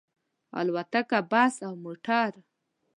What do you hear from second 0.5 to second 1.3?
الوتکه،